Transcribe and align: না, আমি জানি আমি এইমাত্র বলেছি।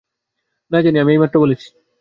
না, 0.71 0.77
আমি 0.77 0.81
জানি 0.81 0.97
আমি 0.99 1.11
এইমাত্র 1.11 1.35
বলেছি। 1.39 1.67